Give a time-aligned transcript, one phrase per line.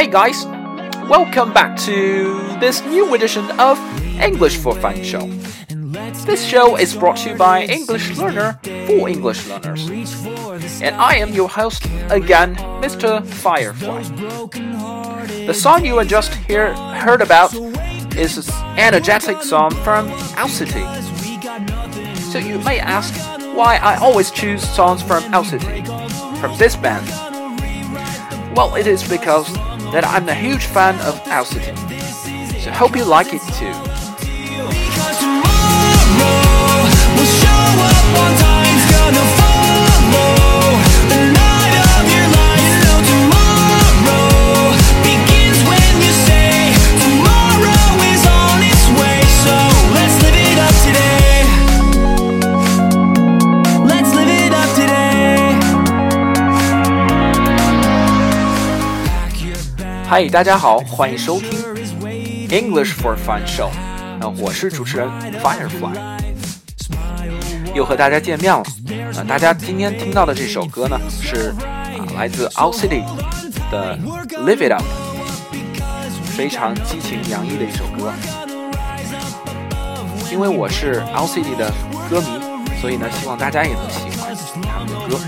[0.00, 0.46] Hey guys,
[1.10, 3.78] welcome back to this new edition of
[4.18, 5.26] English for Fun show.
[6.24, 9.90] This show is brought to you by English Learner for English learners.
[10.80, 13.22] And I am your host again, Mr.
[13.26, 14.04] Firefly.
[15.44, 17.52] The song you just hear, heard about
[18.16, 20.08] is an energetic song from
[20.48, 20.86] City.
[22.32, 23.12] So you may ask
[23.54, 25.82] why I always choose songs from City,
[26.40, 27.06] from this band.
[28.56, 29.46] Well, it is because
[29.92, 31.74] that I'm a huge fan of City.
[32.60, 33.89] So hope you like it too.
[60.10, 61.50] 嗨大家好，欢迎收听
[62.48, 63.68] English for Fun Show。
[64.18, 65.08] 那我是主持人
[65.40, 65.94] Firefly，
[67.76, 68.64] 又和大家见面了。
[69.16, 71.54] 啊，大家今天听到的这首歌呢，是
[72.16, 73.04] 来自 Out City
[73.70, 73.96] 的
[74.44, 74.82] Live It Up，
[76.36, 78.12] 非常激情洋溢的一首歌。
[80.32, 81.72] 因为我是 Out City 的
[82.10, 82.26] 歌迷，
[82.80, 85.20] 所以呢，希望大家也能喜欢他们的歌。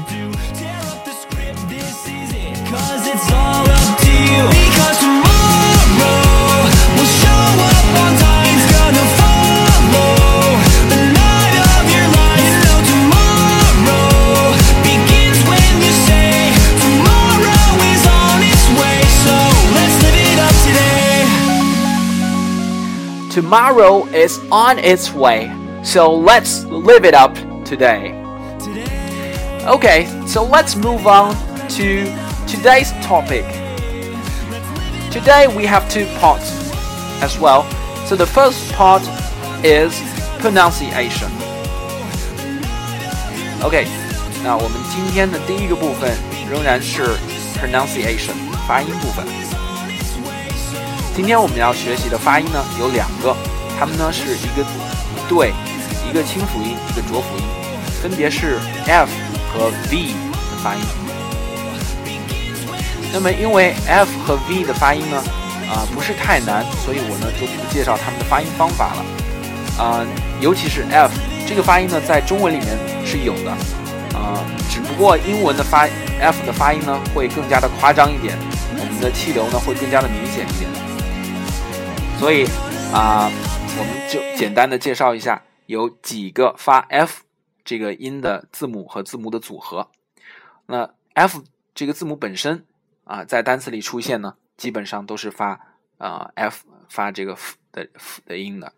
[23.33, 25.51] Tomorrow is on its way,
[25.83, 28.13] so let's live it up today.
[29.67, 31.35] Okay, so let's move on
[31.71, 32.05] to
[32.47, 33.62] today's topic.
[35.12, 36.52] Today we have two parts
[37.22, 37.66] as well.
[38.06, 39.02] So the first part
[39.64, 40.00] is
[40.40, 41.30] pronunciation.
[43.64, 43.88] OK，
[44.44, 46.12] 那我们今天的第一个部分
[46.50, 47.18] 仍然是
[47.60, 48.36] pronunciation
[48.68, 49.26] 发音部分。
[51.16, 53.36] 今天我们要学习的发音呢有两个，
[53.80, 55.52] 它们呢是一个一对，
[56.08, 57.44] 一个清辅音，一个浊辅音，
[58.02, 59.10] 分别是 f
[59.52, 60.82] 和 v 的发音。
[63.13, 65.23] 那么因为 f 和 v 的发音呢
[65.69, 69.05] 啊不是太难，所以我呢就不介绍它们的发音方法了。
[69.79, 70.07] 啊，
[70.41, 71.13] 尤其是 f
[71.47, 72.69] 这个发音呢在中文里面
[73.05, 73.51] 是有的，
[74.17, 74.41] 啊，
[74.71, 75.89] 只不过英文的发
[76.21, 78.37] f 的发音呢会更加的夸张一点，
[78.79, 80.71] 我们的气流呢会更加的明显一点。
[82.19, 82.47] 所以
[82.93, 83.31] 啊，
[83.79, 87.23] 我们就简单的介绍一下，有几个发 f
[87.65, 89.89] 这个音的字母和字母的组合。
[90.67, 91.43] 那 f
[91.75, 92.65] 这个字母本身
[93.05, 98.73] 啊，在单词里出现呢，基本上都是发啊 f 发这个 f 的 f 的音的。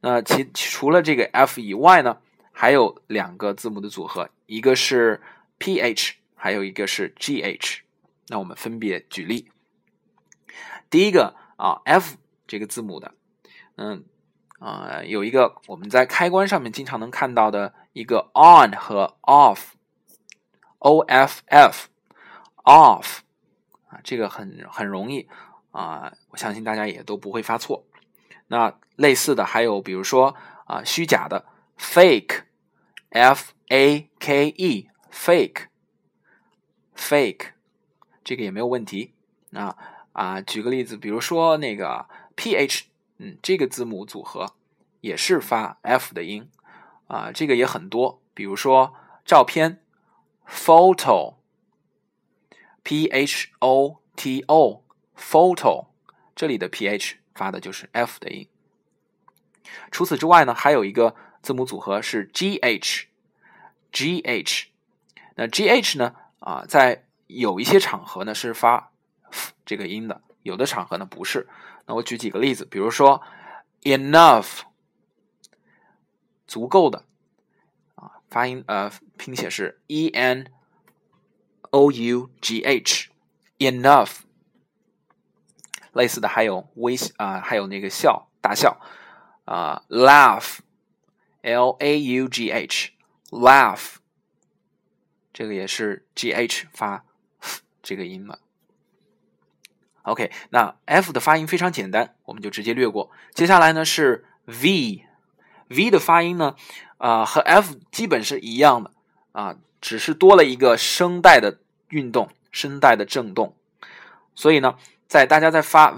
[0.00, 2.18] 那其除了这个 f 以外呢，
[2.52, 5.20] 还有两个字母的组合，一个是
[5.58, 7.78] ph，还有一个是 gh。
[8.28, 9.50] 那我们分别举例。
[10.88, 12.16] 第一个啊 f。
[12.50, 13.14] 这个字母的，
[13.76, 14.04] 嗯，
[14.58, 23.18] 啊，有一个我们在开关上面经常能看到的一个 on 和 off，o f f，off，
[23.90, 25.28] 啊，这个很很容易
[25.72, 27.84] 啊，我相信大家也都不会发错。
[28.46, 30.34] 那类似的还有，比如说
[30.64, 31.44] 啊，虚假的
[31.78, 35.58] fake，f a k e，fake，fake，
[38.24, 39.12] 这个也没有问题。
[39.50, 39.76] 那
[40.12, 42.06] 啊，举个例子，比如说那个。
[42.36, 42.86] p h，
[43.18, 44.54] 嗯，这个字母组合
[45.02, 46.48] 也是发 f 的音
[47.06, 48.94] 啊，这个也很多，比如说
[49.26, 49.82] 照片
[50.48, 51.34] ，photo
[52.82, 55.86] P H O T O，photo，
[56.34, 58.48] 这里的 p h 发的就是 f 的音。
[59.90, 64.66] 除此之外呢，还有一个字母组合是 g h，g h，
[65.36, 68.90] 那 g h 呢啊，在有一些场合呢是发
[69.64, 71.48] 这个音的，有的场合呢不是。
[71.86, 73.22] 那我举几个例子，比如说
[73.82, 74.60] ，enough，
[76.46, 77.04] 足够的，
[77.94, 80.50] 啊，发音呃拼写是 e n
[81.70, 84.18] o u g h，enough。
[85.92, 88.80] 类似的还有微啊，还有那个笑，大笑，
[89.44, 93.96] 啊，laugh，l a u g h，laugh，
[95.32, 97.04] 这个也是 g h 发
[97.82, 98.38] 这个音嘛。
[100.02, 103.10] OK，那 F 的发音非常简单，我们就直接略过。
[103.34, 106.54] 接下来呢是 V，V 的发音呢，
[106.98, 108.92] 啊和 F 基本是一样的
[109.32, 113.56] 啊，只是多了一个声带的运动，声带的震动。
[114.34, 115.96] 所以呢，在大家在发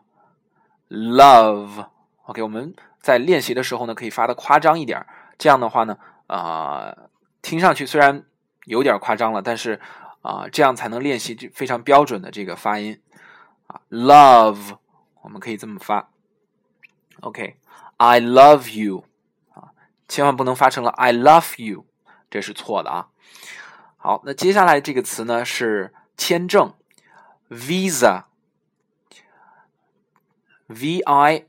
[2.24, 5.06] OK，我们在练习的时候呢，可以发的夸张一点，
[5.38, 6.96] 这样的话呢，啊，
[7.42, 8.24] 听上去虽然
[8.64, 9.80] 有点夸张了，但是
[10.22, 13.00] 啊，这样才能练习非常标准的这个发音
[13.66, 14.78] 啊，love，
[15.22, 16.10] 我们可以这么发。
[17.20, 19.04] OK，I love you，
[19.52, 19.72] 啊，
[20.08, 21.86] 千万不能发成了 I love you，
[22.30, 23.08] 这是错的啊。
[23.96, 26.74] 好，那接下来这个词呢是签证
[27.54, 28.24] ，visa。
[30.68, 31.44] visa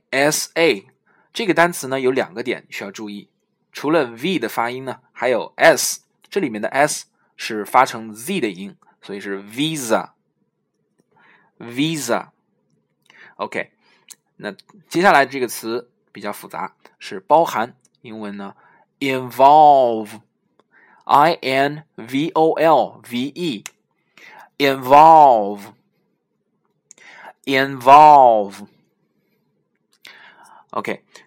[1.33, 3.29] 这个单词呢有两个点需要注意，
[3.71, 10.09] 除了 v 的发音呢，还有 s，这里面的 s 是发成 z 的音，所以是 visa，visa。
[13.35, 13.71] OK，
[14.37, 14.53] 那
[14.87, 18.55] 接下来这个词比较复杂，是包含，英文呢
[18.99, 20.19] ，Involve，I
[21.41, 23.33] N V O L V
[24.57, 25.73] E，Involve
[27.45, 28.65] involve，OK，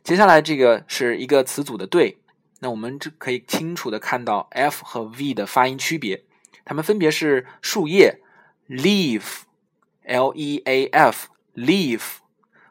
[0.04, 2.18] 接下来这个是一个词组的对，
[2.60, 6.24] 那我们这可以清楚的看到 F 和 V 的发音区别，
[6.64, 8.20] 它们分别是树叶
[8.68, 12.02] leaf，L E A F，leaf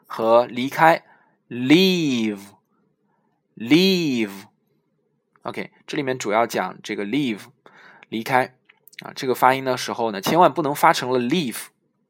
[0.06, 1.04] 和离开
[1.48, 2.46] leave，leave。
[5.42, 7.40] OK，这里面主要讲这个 leave
[8.08, 8.54] 离开。
[9.00, 11.68] 啊，这个发音的时候呢，千万不能发成了 leave，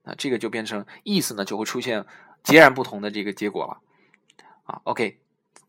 [0.08, 2.06] 啊，这个就变成意思呢就会出现
[2.43, 3.81] 截然不同的这个结果了。
[4.64, 5.19] 啊，OK，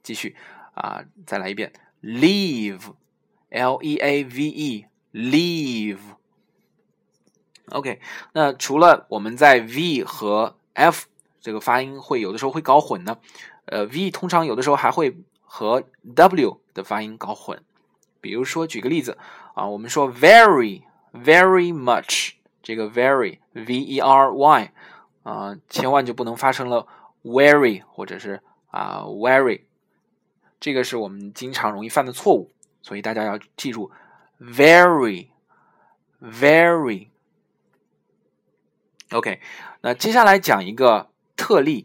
[0.02, 0.36] 继续
[0.74, 4.42] 啊，再来一遍，leave，L E A V
[5.14, 6.00] E，leave。
[7.72, 8.02] OK，
[8.34, 11.08] 那除了我们在 V 和 F
[11.40, 13.18] 这个发音会有的时候会搞混呢，
[13.66, 15.84] 呃，V 通常有的时候还会和
[16.16, 17.64] W 的发音搞混。
[18.22, 19.18] 比如说，举个例子
[19.54, 24.74] 啊，我们说 very，very much，这个 very，V E R Y，
[25.24, 26.88] 啊，千万就不能发成了
[27.24, 28.42] very 或者是。
[28.72, 29.64] 啊，very，
[30.60, 32.52] 这个是我们经常容易犯的错误，
[32.84, 33.90] 所以大家要记住
[34.40, 35.28] ，very，very。
[39.10, 39.42] OK，
[39.82, 41.84] 那接下来讲一个特例。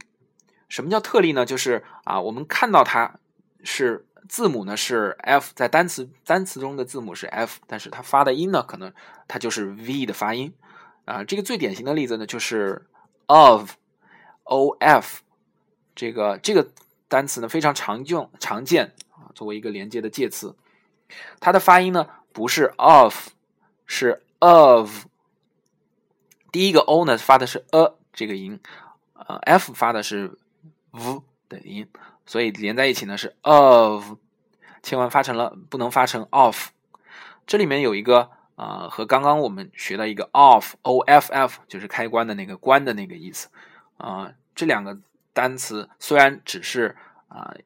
[0.69, 1.47] 什么叫特例呢？
[1.47, 3.19] 就是啊，我们看到它
[3.63, 8.93] 是字母呢是 F，在单词单词中的字母是 F，但是它发的音呢可能
[9.29, 10.55] 它就是 V 的发音。
[11.05, 12.87] 啊，这个最典型的例子呢就是
[13.27, 15.21] of，O F。
[15.95, 16.71] 这个这个
[17.09, 20.57] 单词呢非常常用常见啊，作为一个连接的介词，
[21.41, 23.29] 它的发音呢不是 of，
[23.87, 25.05] 是 of。
[26.51, 28.59] 第一个 o 呢发的是 a 这个音，
[29.13, 30.39] 呃，f 发的是
[30.93, 31.87] v 的音，
[32.27, 34.15] 所以连在一起呢是 of，
[34.83, 36.69] 千万发成了不能发成 off。
[37.47, 43.49] 这里面有一个啊，和刚刚我们学的一个 off，o f f 就是开关的那个关的那个意思
[43.97, 44.99] 啊，这两个。
[45.37, 47.57] 单词虽然只是啊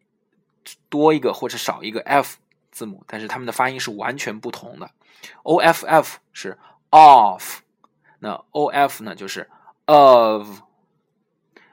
[0.88, 2.38] 多一个或者少一个 f
[2.70, 4.90] 字母，但是它们的发音是完全不同的。
[5.42, 6.56] o f f 是
[6.90, 7.58] off，
[8.20, 9.50] 那 o f 呢就是
[9.84, 10.60] of。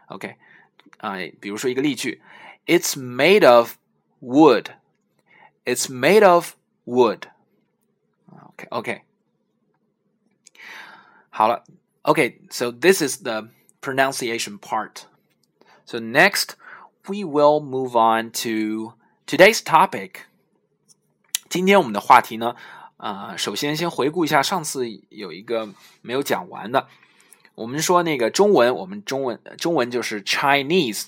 [0.07, 0.35] OK
[0.97, 2.21] 啊，比如说一个例句
[2.66, 3.74] ：It's made of
[4.20, 4.74] wood.
[5.64, 7.28] It's made of wood.
[8.30, 9.02] OK OK，
[11.30, 11.64] 好了，
[12.02, 13.48] OK，so this is the
[13.80, 15.02] pronunciation part.
[15.84, 16.50] So next,
[17.06, 18.94] we will move on to
[19.26, 20.26] today's topic.
[21.48, 22.54] 今天我们的话题呢，
[22.96, 25.68] 啊，首先先回顾一下上次有一个
[26.02, 26.88] 没有讲完的。
[27.54, 31.06] 我们说那个中文，我们中文中文就是 Chinese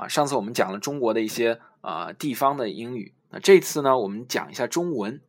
[0.00, 0.08] 啊。
[0.08, 5.20] 上次我们讲了中国的一些啊地方的英语，那这次呢，我们讲一下中文。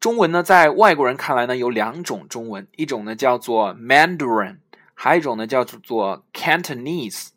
[0.00, 4.58] 中文呢，在外国人看来呢，有两种中文，一种呢叫做 Mandarin。
[4.94, 7.30] 还有一种呢，叫做 Cantonese。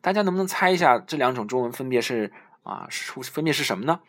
[0.00, 2.32] 大家能不能猜一下这两种中文分别是
[2.62, 2.88] 啊，
[3.24, 4.00] 分别是什么呢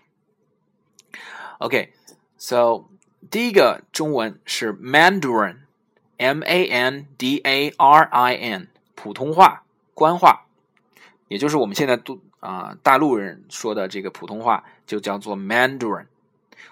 [1.60, 2.86] ？OK，so
[3.32, 10.46] 第一个中文是 Mandarin，M A N D A R I N，普通话、官话，
[11.34, 16.06] 也就是我们现在都啊大陆人说的这个普通话，就叫做 Mandarin。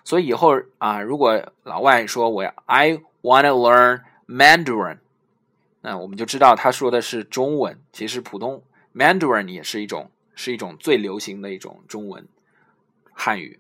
[0.04, 5.00] 所以以后啊，如果老外说我要 I want to learn Mandarin。
[5.82, 8.62] 那我们就知道他说的是中文，其实普通
[8.94, 12.28] Mandarin 也是一种是一种最流行的一种中文
[13.14, 13.60] 汉语。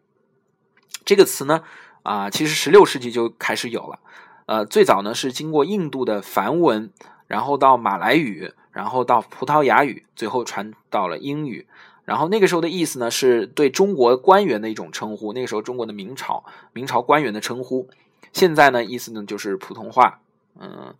[1.03, 1.63] 这个词呢，
[2.03, 4.00] 啊，其实十六世纪就开始有了。
[4.46, 6.91] 呃，最早呢是经过印度的梵文，
[7.25, 11.68] 然后到马来语，然后到葡萄牙语，最后传到了英语。
[12.04, 15.34] 然后那个时候的意思呢，是对中国官员的一种称呼。
[15.34, 17.88] 那个时候中国的明朝，明朝官员的称呼。
[18.34, 20.20] 现在呢，意思呢就是普通话，
[20.60, 20.96] 嗯，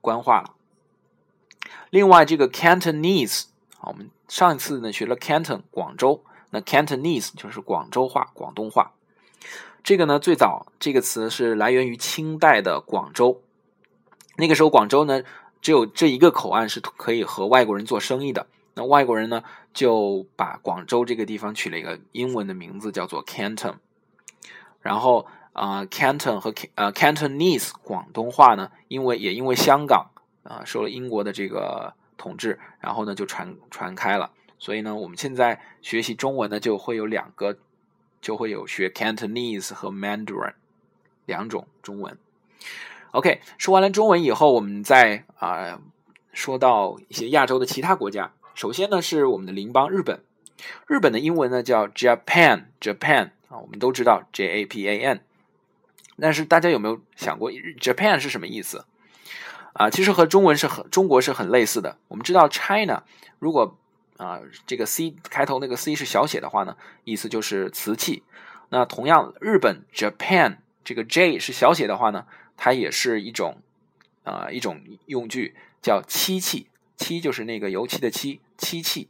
[0.00, 0.54] 官话了。
[1.90, 3.46] 另外，这个 Cantonese，
[3.80, 8.92] 我们上一次呢学了 Canton 广州，那 Cantonese 就是广州话、广东话。
[9.82, 13.42] 这个呢，最早这个词是来源于清代的广州。
[14.36, 15.22] 那个时候，广州呢
[15.60, 18.46] 只有这一个口岸是可以和外国人做生意的。
[18.74, 23.74] 那外国人呢就把广州这个地方取了一个英文的名字，叫做 Canton。
[24.80, 30.10] 然后啊，Canton 和呃 Cantonese 广东话呢，因为也因为香港
[30.42, 34.30] 啊受了英国的这个统治，然后呢就传传开了。
[34.58, 37.58] 所以呢，我们现在学习中文呢，就会有两个。
[38.18, 40.54] 就会有学 Cantonese 和 Mandarin
[41.26, 42.18] 两种中文。
[43.16, 45.80] OK，说完了中文以后，我们再啊
[46.34, 48.34] 说到一些亚洲的其他国家。
[48.54, 50.20] 首先呢是我们的邻邦日本，
[50.86, 55.20] 日本的英文呢叫 Japan，Japan 啊，我们都知道 J A P A N。
[56.20, 58.84] 但是大家有没有想过 Japan 是什么意思
[59.72, 59.88] 啊？
[59.88, 61.96] 其实和中文是很中国是很类似的。
[62.08, 63.04] 我们知道 China
[63.38, 63.78] 如果
[64.18, 68.24] 啊，这个 C 开头那个 C 是小写的话呢，意思就是瓷器。
[68.68, 73.58] 那同样，日本 Japan 这个 J 是小写的话呢，它也是一种
[74.24, 76.68] 啊一种用具，叫漆器。
[76.96, 79.08] 漆就是那个油漆的漆，漆器。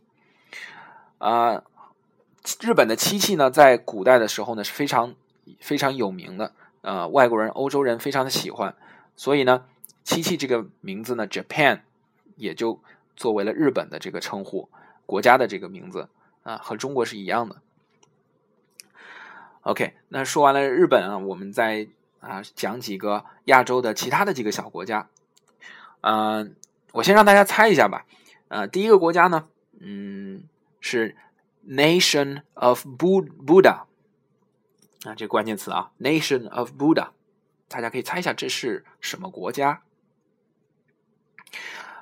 [1.18, 1.62] 啊，
[2.60, 5.14] 日本的漆器呢，在古代的时候呢是非常
[5.60, 8.74] 非常有名的，呃，外国人、欧洲人非常的喜欢，
[9.14, 9.64] 所以呢，
[10.02, 11.80] 漆器这个名字呢，Japan
[12.34, 12.80] 也就
[13.14, 14.68] 作为了日本的这个称呼。
[15.06, 16.08] 国家的这个名字
[16.42, 17.62] 啊，和中国是一样的。
[19.62, 21.86] OK，那说完了日本啊，我们再
[22.20, 25.08] 啊讲几个亚洲的其他的几个小国家。
[26.00, 26.56] 嗯，
[26.92, 28.06] 我先让大家猜一下吧。
[28.48, 29.48] 呃，第一个国家呢，
[29.80, 30.44] 嗯，
[30.80, 31.16] 是
[31.66, 33.84] Nation of Buddha
[35.04, 37.08] 啊，这关键词啊，Nation of Buddha，
[37.68, 39.82] 大家可以猜一下这是什么国家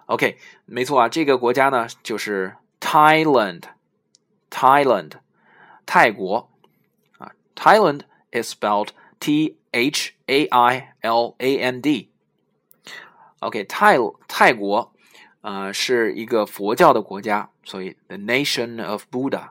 [0.06, 2.56] ？OK，没错啊，这个国家呢就是。
[2.80, 5.12] Thailand，Thailand，
[5.86, 6.50] 泰国
[7.16, 12.12] 啊，Thailand is spelled T H A I L A N D。
[13.40, 13.96] OK，泰
[14.28, 14.92] 泰国
[15.40, 19.48] 啊是一个佛教的国家，所以 The Nation of Buddha。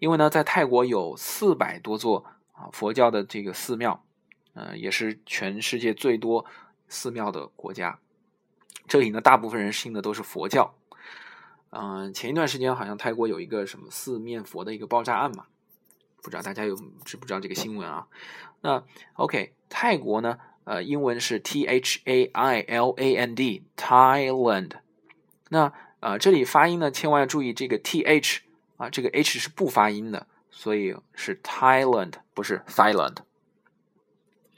[0.00, 4.04] 因为呢，在泰国有四百多座啊佛教的这个寺庙，
[4.54, 6.44] 呃，也是全世界最多
[6.88, 8.00] 寺庙的国家。
[8.88, 10.74] 这里呢，大部分人信的都是佛教。
[11.70, 15.46] 嗯，前一段时间好像泰国有一个什么四面佛的一个爆炸案嘛，
[16.22, 16.74] 不知道大家有
[17.04, 18.06] 知不知道这个新闻啊？
[18.60, 18.82] 那
[19.14, 24.70] OK，泰国呢，呃，英文是 T H A I L A N D，Thailand。
[25.50, 28.42] 那呃，这里发音呢，千万要注意这个 T H
[28.76, 33.16] 啊，这个 H 是不发音的，所以是 Thailand，不是 Thailand。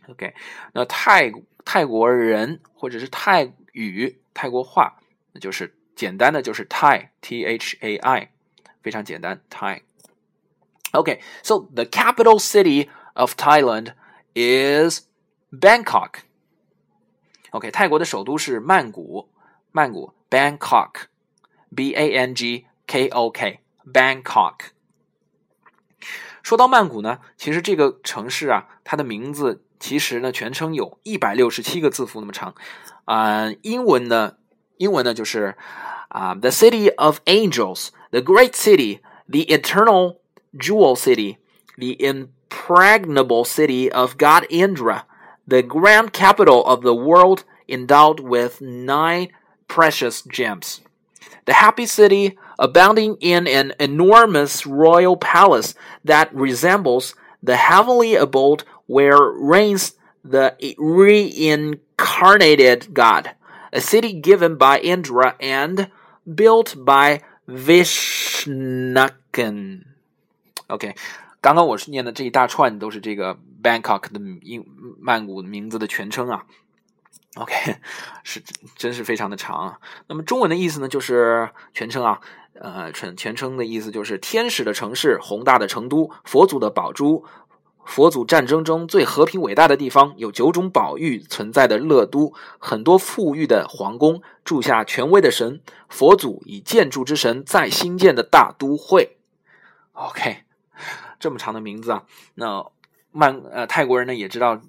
[0.09, 0.35] OK，
[0.73, 1.33] 那泰
[1.65, 4.99] 泰国人或者是泰语、泰国话，
[5.33, 5.75] 那就是。
[5.97, 8.33] 简单的就是 Thai，T H A I，
[8.83, 9.83] 非常简单，Thai。
[10.94, 13.94] Okay, so the capital city of Thailand
[14.34, 15.02] is
[15.52, 16.22] Bangkok.
[17.52, 19.30] OK，泰国的首都是曼谷，
[19.72, 24.56] 曼谷 Bangkok，B A N G K O K，Bangkok。
[26.42, 32.56] 说到曼谷呢，其实这个城市啊，它的名字其实呢全称有一百六十七个字符那么长，
[33.06, 34.38] 啊、呃，英文呢，
[34.78, 35.56] 英文呢就是
[36.08, 40.18] 啊，the city of angels，the great city，the eternal
[40.57, 41.39] jewel city,
[41.77, 45.07] the impregnable city of God Indra,
[45.47, 49.29] the grand capital of the world endowed with nine
[49.69, 50.81] precious gems.
[51.47, 59.21] The happy city, abounding in an enormous royal palace that resembles the heavenly abode where
[59.21, 59.95] reigns
[60.25, 63.35] the reincarnated God
[63.75, 65.91] a city given by Indra and
[66.33, 69.85] built by Vishnakan.
[70.69, 70.95] OK，
[71.41, 74.65] 刚刚我是念的这一大串都是这个 Bangkok 的英
[74.99, 76.45] 曼谷名字的全称啊。
[77.37, 77.77] OK，
[78.25, 78.43] 是
[78.77, 79.79] 真是非常的长啊。
[80.07, 82.21] 那么中文的意思呢，就是全称啊，
[82.55, 87.25] 呃，全全称的意思就是天使的城市，宏大的成都，佛祖的宝珠。
[87.85, 95.61] 佛祖战争中最和平伟大的地方，有九种宝玉存在的乐都，很多富裕的皇宫，住下权威的神。
[95.91, 99.19] 佛祖以建筑之神再兴建的大都会。
[99.93, 100.45] OK，
[101.25, 102.05] 这么长的名字啊，
[102.35, 102.71] 那
[103.11, 104.61] 曼呃泰国人呢也知道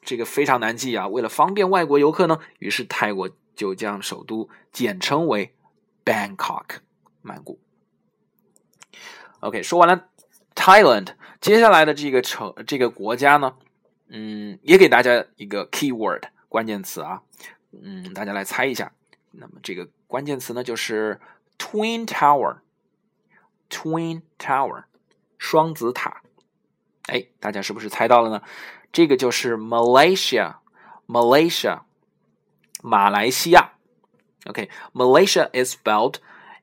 [0.00, 1.06] 这个非常难记啊。
[1.06, 5.54] 为了方便外国游客呢，于是泰国就将首都简称为
[6.06, 6.78] Bangkok，
[7.20, 7.60] 曼谷。
[9.40, 10.08] OK，说完了
[10.54, 11.08] Thailand，
[11.42, 13.58] 接下来的这个城这个国家呢，
[14.08, 17.20] 嗯，也给大家一个 keyword 关键词啊，
[17.82, 18.94] 嗯，大家来猜一下。
[19.32, 21.20] 那么这个关键词呢就是
[21.58, 22.62] Twin Tower，Twin
[24.38, 24.84] Tower，
[25.38, 26.22] 双子塔。
[27.06, 28.42] 哎，大家是不是猜到了呢？
[28.92, 31.80] 这个就是 Malaysia，Malaysia，
[32.82, 33.72] 马来西亚。
[34.46, 36.16] OK，Malaysia is spelled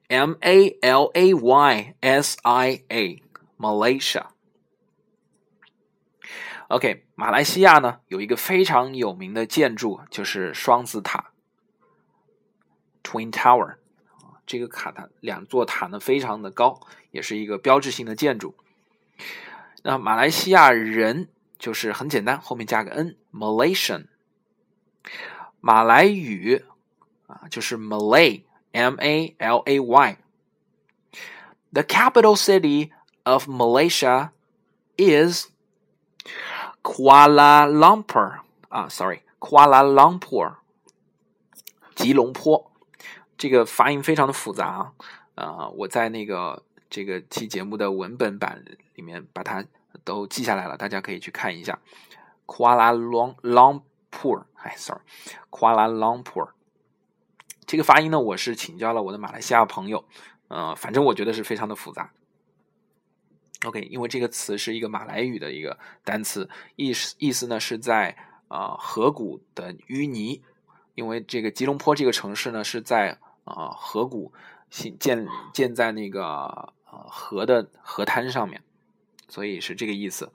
[0.08, 4.28] M A L A Y S I A，Malaysia。
[6.68, 11.32] OK，马来西亚呢有一个非常有名的建筑，就是双子塔
[13.04, 13.76] （Twin Tower）。
[14.48, 16.80] 这个卡塔两座塔呢非常的高，
[17.12, 18.56] 也是一个标志性的建筑。
[19.84, 24.08] 那马来西亚人就是很简单，后面加个 n，Malaysian。
[25.60, 26.64] 马来语
[27.28, 30.18] 啊就是 Malay，M A L A Y。
[31.72, 32.92] The capital city
[33.24, 34.30] of Malaysia
[34.98, 35.48] is
[36.82, 40.56] Kuala Lumpur 啊，sorry，Kuala Lumpur，
[41.96, 42.72] 吉隆坡。
[43.38, 44.94] 这个发音非常的复杂
[45.36, 48.64] 啊，我在那个这个期节目的文本版
[48.96, 49.64] 里面把它
[50.04, 51.80] 都记下来了，大家可以去看一下。
[52.46, 56.50] Kuala Long Lompur，哎，sorry，Kuala Lumpur，
[57.66, 60.06] 这个发音呢，我是请教了我的马来西亚朋友，
[60.48, 62.12] 呃，反正我觉得是非常的复杂。
[63.66, 68.16] OK，因为这个词是一个马来语的一个单词，意思意思呢是在
[68.48, 70.44] 呃河谷的淤泥，
[70.94, 74.32] 因为这个吉隆坡这个城市呢是在呃河谷
[75.00, 76.24] 建建在那个
[76.92, 78.62] 呃河的河滩上面，
[79.28, 80.32] 所以是这个意思。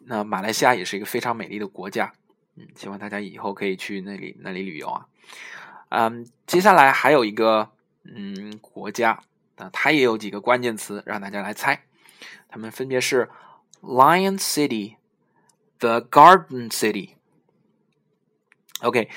[0.00, 2.12] 那马来西亚也是一个非常美丽的国家，
[2.56, 5.06] 嗯，希望大家以后可以去那里那里旅游啊。
[5.88, 7.70] 嗯，接下来还有一个
[8.04, 9.22] 嗯国家。
[9.58, 11.86] 那它也有几个关键词让大家来猜，
[12.46, 13.30] 它们分别是
[13.80, 14.96] Lion City、
[15.78, 17.12] The Garden City。
[18.82, 19.08] OK，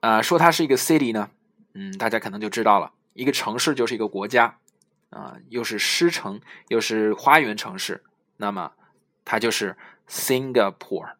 [0.00, 1.30] 呃，说它是一个 city 呢，
[1.74, 4.58] 嗯，大家可能就知道了，一个城市就是一个国家，
[5.10, 8.02] 啊，又是狮城，又是花园城市，
[8.36, 8.72] 那么
[9.24, 9.76] 它就是
[10.08, 11.14] Singapore。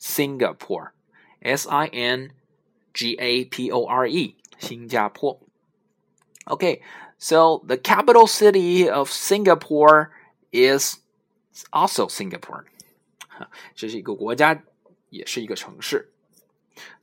[0.00, 2.30] Singapore，S I N
[2.92, 5.40] G A P O R E，新加坡。
[6.46, 6.82] OK。
[7.16, 10.10] So the capital city of Singapore
[10.50, 10.96] is
[11.70, 12.64] also Singapore。
[13.74, 14.62] 这是一个国家，
[15.08, 16.10] 也是一个城市。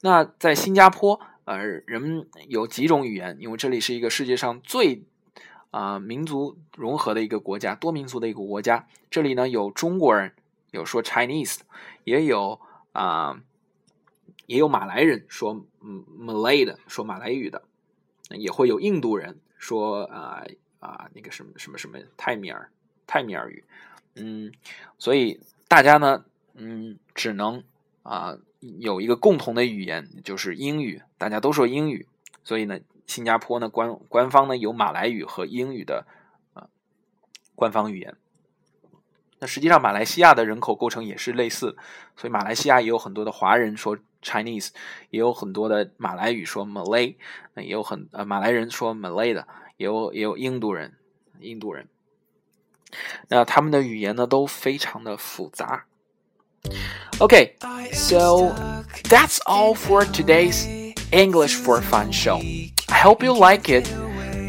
[0.02, 5.06] 那在新加坡，呃，人们有几种语言，因为这里是一个世界上最
[5.72, 8.88] 啊、民族融合的一个国家，多民族的一个国家。
[9.10, 10.34] 这里呢有中国人，
[10.70, 11.62] 有说 Chinese，
[12.04, 13.42] 也有啊、
[14.46, 17.64] 也有马来人说 Malay 的，说马来语的，
[18.30, 19.40] 也会有印度人。
[19.58, 20.44] 说啊
[20.80, 22.72] 啊那个什么什么什么泰米尔
[23.06, 23.64] 泰米尔语，
[24.16, 24.52] 嗯，
[24.98, 27.64] 所以大家呢，嗯，只能
[28.02, 32.08] 啊有一个共同的语言，就是英语，大家都说英语，
[32.44, 32.80] 所以呢，
[33.12, 36.06] 新加坡呢官官方呢有马来语和英语的
[36.54, 36.70] 啊
[37.56, 38.16] 官方语言。
[39.40, 41.76] 那实际上马来西亚的人口构成也是类似，
[42.16, 43.98] 所以马来西亚也有很多的华人说。
[44.24, 44.70] Chinese
[45.10, 47.16] 也有很多的马来语说 Malay，
[47.56, 49.48] 那也有很呃马来人说 Malay 的，
[49.78, 50.94] 也有也有印度人，
[51.40, 51.88] 印度人。
[53.30, 55.86] 那他们的语言呢都非常的复杂。
[57.18, 57.56] Okay,
[57.92, 58.54] so
[59.10, 60.68] that's all for today's
[61.10, 62.40] English for Fun show.
[62.92, 63.88] I hope you like it.